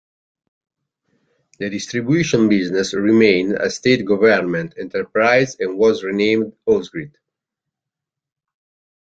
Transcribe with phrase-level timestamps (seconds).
[1.59, 7.13] The distribution business remained a state government enterprise and was renamed Ausgrid.